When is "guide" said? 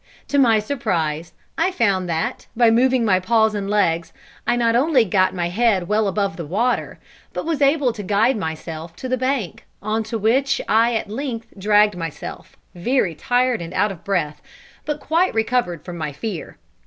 8.01-8.35